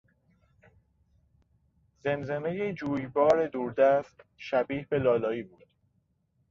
[2.03, 5.67] زمزمهی جویبار دور دست شبیه به لالایی بود.